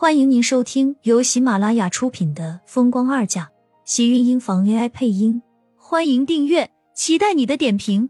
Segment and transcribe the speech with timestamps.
[0.00, 3.44] 欢迎您收听由喜马拉雅出品的《风光二嫁》，
[3.84, 5.42] 喜运音房 AI 配音。
[5.76, 8.08] 欢迎订阅，期待你的点评。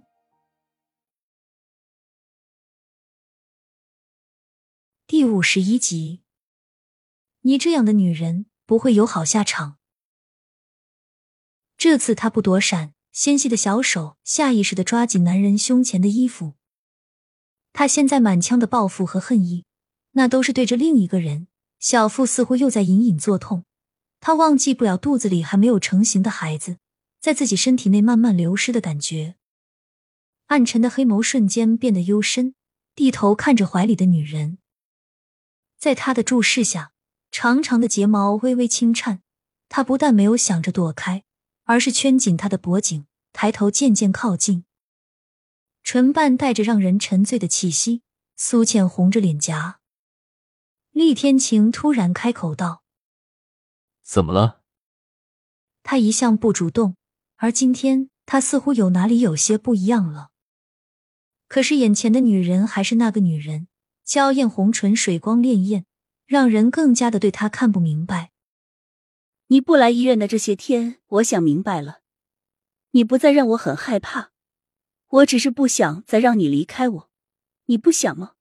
[5.08, 6.22] 第五十一集，
[7.40, 9.78] 你这样的女人不会有好下场。
[11.76, 16.54] 这次她不躲闪，纤细的小手下意识的抓紧男人胸前的衣服。
[17.72, 19.64] 她现在满腔的报复和恨意，
[20.12, 21.48] 那都是对着另一个人。
[21.80, 23.64] 小腹似乎又在隐隐作痛，
[24.20, 26.76] 她忘记不了肚子里还没有成型的孩子
[27.20, 29.36] 在自己身体内慢慢流失的感觉。
[30.46, 32.54] 暗沉的黑眸瞬间变得幽深，
[32.94, 34.58] 低头看着怀里的女人，
[35.78, 36.92] 在他的注视下，
[37.30, 39.22] 长长的睫毛微微轻颤。
[39.68, 41.22] 他不但没有想着躲开，
[41.64, 44.64] 而是圈紧她的脖颈，抬头渐渐靠近，
[45.84, 48.02] 唇瓣带着让人沉醉的气息，
[48.36, 49.79] 苏浅红着脸颊。
[50.92, 52.82] 厉天晴突然开口道
[54.02, 54.62] ：“怎么了？”
[55.82, 56.96] 他一向不主动，
[57.36, 60.30] 而今天他似乎有哪里有些不一样了。
[61.48, 63.68] 可是眼前的女人还是那个女人，
[64.04, 65.84] 娇艳红唇，水光潋滟，
[66.26, 68.32] 让人更加的对她看不明白。
[69.46, 72.02] 你不来医院的这些天，我想明白了，
[72.90, 74.30] 你不再让我很害怕，
[75.08, 77.10] 我只是不想再让你离开我，
[77.66, 78.34] 你不想吗？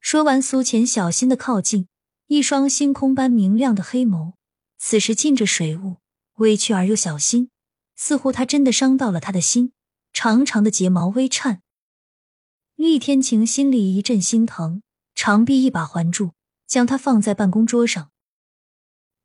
[0.00, 1.88] 说完，苏浅小心的靠近，
[2.26, 4.34] 一双星空般明亮的黑眸，
[4.78, 5.96] 此时浸着水雾，
[6.36, 7.50] 委屈而又小心，
[7.96, 9.72] 似乎他真的伤到了他的心。
[10.10, 11.62] 长长的睫毛微颤，
[12.74, 14.82] 厉天晴心里一阵心疼，
[15.14, 16.32] 长臂一把环住，
[16.66, 18.10] 将他放在办公桌上。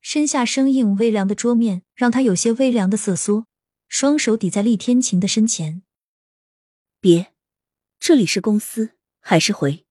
[0.02, 3.48] 身下生硬微凉的桌面让他有些微凉的瑟缩，
[3.88, 5.82] 双手抵在厉天晴的身前。
[7.00, 7.34] 别，
[8.00, 9.86] 这里是公司，还是回？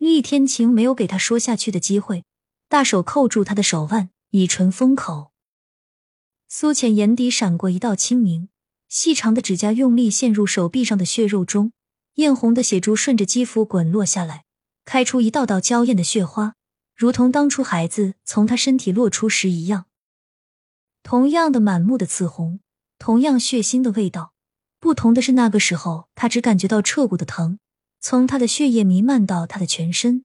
[0.00, 2.24] 厉天晴没有给他说下去的机会，
[2.70, 5.30] 大手扣住他的手腕，以唇封口。
[6.48, 8.48] 苏浅眼底闪过一道清明，
[8.88, 11.74] 细长的指甲用力陷入手臂上的血肉中，
[12.14, 14.46] 艳红的血珠顺着肌肤滚落下来，
[14.86, 16.54] 开出一道道娇艳的血花，
[16.96, 19.84] 如同当初孩子从他身体落出时一样。
[21.02, 22.60] 同样的满目的紫红，
[22.98, 24.32] 同样血腥的味道，
[24.78, 27.58] 不同的是那个时候他只感觉到彻骨的疼。
[28.00, 30.24] 从他的血液弥漫到他的全身，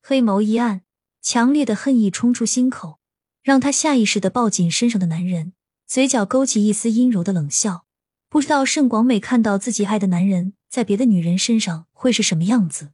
[0.00, 0.82] 黑眸一暗，
[1.20, 3.00] 强烈的恨意冲出心口，
[3.42, 5.54] 让他下意识的抱紧身上的男人，
[5.86, 7.84] 嘴角勾起一丝阴柔的冷笑。
[8.28, 12.92] 不知道盛广美看到自己爱的男人在别的女人身上会是什么样子。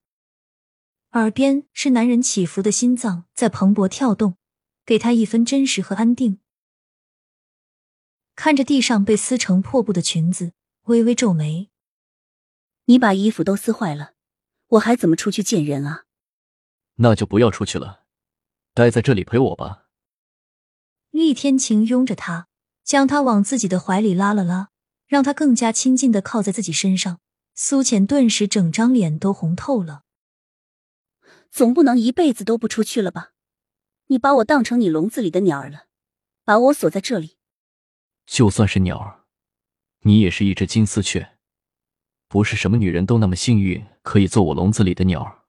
[1.12, 4.36] 耳边是男人起伏的心脏在蓬勃跳动，
[4.84, 6.40] 给他一分真实和安定。
[8.34, 10.52] 看着地上被撕成破布的裙子，
[10.84, 11.67] 微微皱眉。
[12.88, 14.14] 你把衣服都撕坏了，
[14.68, 16.04] 我还怎么出去见人啊？
[16.94, 18.04] 那就不要出去了，
[18.72, 19.88] 待在这里陪我吧。
[21.10, 22.48] 厉天晴拥着他，
[22.82, 24.70] 将他往自己的怀里拉了拉，
[25.06, 27.20] 让他更加亲近的靠在自己身上。
[27.54, 30.04] 苏浅顿时整张脸都红透了。
[31.50, 33.32] 总不能一辈子都不出去了吧？
[34.06, 35.84] 你把我当成你笼子里的鸟儿了，
[36.42, 37.36] 把我锁在这里。
[38.24, 39.26] 就算是鸟儿，
[40.04, 41.37] 你也是一只金丝雀。
[42.28, 45.46] 不是什么女人都那么幸运，可以做我笼子里的鸟。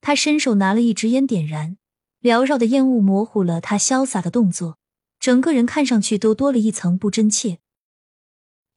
[0.00, 1.76] 他伸手拿了一支烟，点燃，
[2.22, 4.78] 缭绕的烟雾模糊了他潇洒的动作，
[5.18, 7.58] 整个人看上去都多了一层不真切。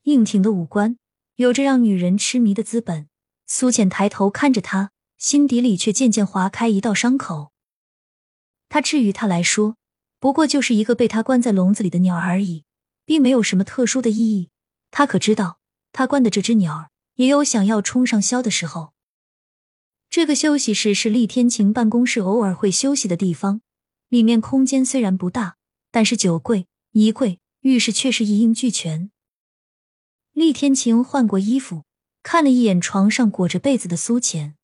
[0.03, 0.97] 硬挺的五官，
[1.35, 3.07] 有着让女人痴迷的资本。
[3.45, 7.51] 苏浅抬头看着他，心底里却渐渐划开一道伤口。
[8.69, 9.75] 他至于他来说，
[10.19, 12.63] 不过就是一个被他关在笼子里的鸟而已，
[13.05, 14.49] 并没有什么特殊的意义。
[14.89, 15.59] 他可知道？
[15.91, 18.93] 他关的这只鸟儿也有想要冲上霄的时候。
[20.09, 23.61] 这个休息室是厉天晴办公室偶尔会休息的地方，
[24.09, 25.57] 里面空间虽然不大，
[25.89, 29.09] 但是酒柜、衣柜、浴室却是一应俱全。
[30.33, 31.85] 厉天晴换过衣服，
[32.23, 34.55] 看了一眼床上裹着被子的苏浅，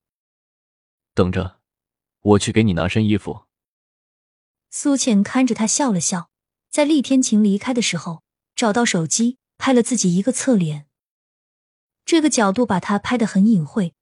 [1.13, 1.59] 等着，
[2.21, 3.43] 我去给你拿身衣服。
[4.69, 6.29] 苏浅看着他笑了笑，
[6.69, 8.23] 在厉天晴离开的时候，
[8.53, 10.86] 找到手机拍了自己一个侧脸。
[12.07, 13.93] 这个角度把他拍得很隐晦，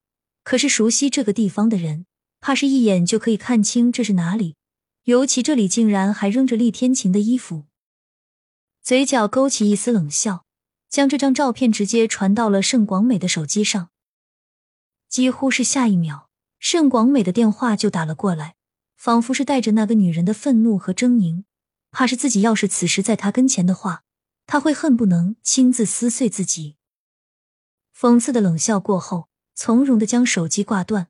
[0.43, 2.05] 可是熟悉这个地方的人，
[2.39, 4.57] 怕是一眼就可以看清这是哪里。
[5.05, 7.65] 尤其这里竟然还扔着厉天晴的衣服，
[8.83, 10.45] 嘴角勾起一丝冷笑，
[10.87, 13.89] 将这张照片直接传到了盛广美的手机上。
[15.09, 16.29] 几乎是下一秒，
[16.59, 18.53] 盛广美的电话就打了过来，
[18.95, 21.43] 仿佛是带着那个女人的愤怒和狰狞，
[21.89, 24.03] 怕是自己要是此时在他跟前的话，
[24.45, 26.74] 他会恨不能亲自撕碎自己。
[27.97, 31.07] 讽刺的冷笑过后，从容的将手机挂断。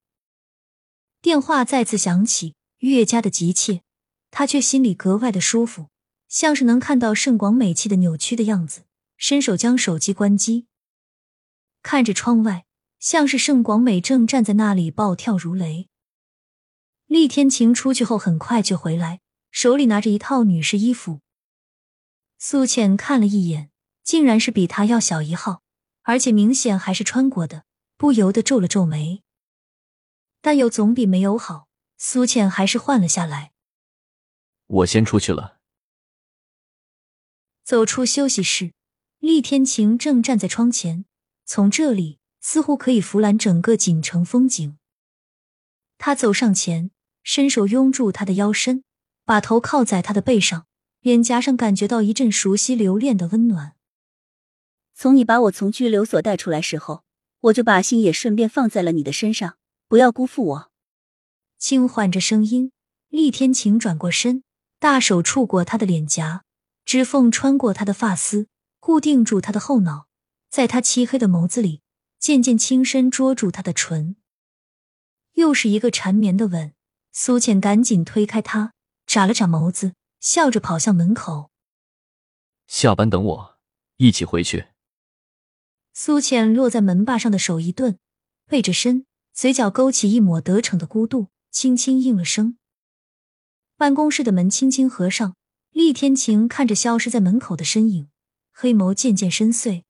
[1.19, 3.81] 电话再次响起，越加的急切，
[4.29, 5.89] 他却心里格外的舒服，
[6.27, 8.85] 像是能看到盛广美气的扭曲的样子，
[9.17, 10.67] 伸手将手机关机，
[11.81, 12.65] 看着窗外，
[12.99, 15.89] 像是盛广美正站在那里暴跳如雷。
[17.07, 21.21] 厉天晴出去后很快就回来，手里拿着一套女士衣服。
[22.37, 23.71] 苏浅看了一眼，
[24.03, 25.63] 竟然是比他要小一号，
[26.05, 27.65] 而且明显还是穿过的，
[27.97, 29.21] 不由得皱了皱眉。
[30.41, 31.67] 但有总比没有好，
[31.97, 33.51] 苏浅还是换了下来。
[34.67, 35.59] 我先出去了。
[37.63, 38.73] 走出休息室，
[39.19, 41.05] 厉天晴正站在窗前，
[41.45, 44.77] 从这里似乎可以俯览整个锦城风景。
[45.97, 46.91] 他走上前。
[47.27, 48.83] 伸手拥住他的腰身，
[49.25, 50.67] 把头靠在他的背上，
[50.99, 53.75] 脸颊上感觉到一阵熟悉留恋的温暖。
[54.95, 57.03] 从你把我从拘留所带出来时候，
[57.41, 59.57] 我就把心也顺便放在了你的身上，
[59.89, 60.71] 不要辜负我。
[61.57, 62.71] 轻缓着声音，
[63.09, 64.43] 厉天晴转过身，
[64.79, 66.43] 大手触过他的脸颊，
[66.85, 68.47] 指缝穿过他的发丝，
[68.79, 70.07] 固定住他的后脑，
[70.49, 71.81] 在他漆黑的眸子里，
[72.17, 74.15] 渐渐轻身捉住他的唇。
[75.33, 76.73] 又是一个缠绵的吻。
[77.11, 78.73] 苏浅赶紧推开他，
[79.05, 81.49] 眨了眨眸子，笑着跑向门口。
[82.67, 83.57] 下班等我，
[83.97, 84.67] 一起回去。
[85.97, 87.97] 苏浅落在门把上的手一顿，
[88.47, 92.57] 背着身，嘴角勾起一抹得逞的孤独，轻轻应了声。
[93.77, 95.37] 办公室的门轻轻合上，
[95.71, 98.09] 厉天晴看着消失在门口的身影，
[98.51, 99.83] 黑眸渐渐深邃。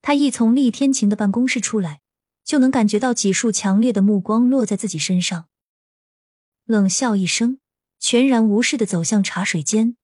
[0.00, 2.00] 他一从厉天晴的办公室出来，
[2.44, 5.48] 就能感觉到几束强烈的目光落在自己身上。
[6.66, 7.58] 冷笑一声，
[7.98, 9.96] 全然无视的走向茶水间。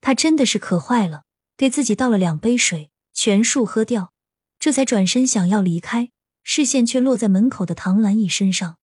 [0.00, 1.22] 他真的是渴坏了，
[1.56, 2.90] 给自己倒了两杯水，
[3.20, 4.12] 全数喝掉，
[4.60, 6.12] 这才转身想要离开，
[6.44, 8.78] 视线却落在门口的唐兰逸身上。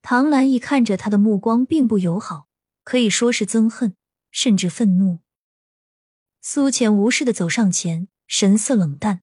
[0.00, 2.48] 唐兰逸看着他的目光并不友好，
[2.84, 3.94] 可以说是憎恨，
[4.30, 5.18] 甚至愤怒。
[6.40, 9.20] 苏浅无视的走上前，神色冷淡：“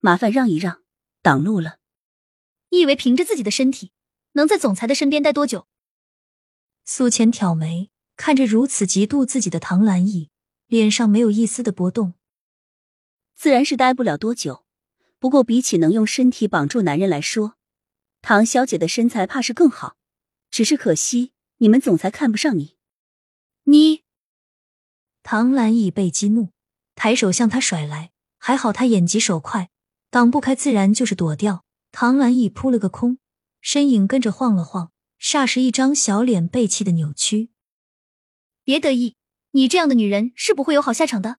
[0.00, 0.80] 麻烦让一让，
[1.20, 1.80] 挡路了。
[2.70, 3.92] 你以为凭着自己的身体？”
[4.32, 5.66] 能在总裁的身边待多久？
[6.86, 10.30] 苏浅挑眉，看着如此嫉妒自己的唐兰逸，
[10.66, 12.14] 脸上没有一丝的波动。
[13.38, 14.64] 自然是待不了多久，
[15.20, 17.54] 不过比起能用身体绑住男人来说，
[18.20, 19.96] 唐小姐的身材怕是更好。
[20.50, 22.76] 只是可惜，你们总裁看不上你。
[23.62, 24.02] 你，
[25.22, 26.48] 唐兰逸被激怒，
[26.96, 29.70] 抬手向他甩来，还好他眼疾手快，
[30.10, 31.64] 挡不开，自然就是躲掉。
[31.92, 33.18] 唐兰逸扑了个空。
[33.60, 37.50] 身影跟着晃了晃，霎时一张小脸被气的扭曲。
[38.64, 39.14] 别得意，
[39.52, 41.38] 你这样的女人是不会有好下场的。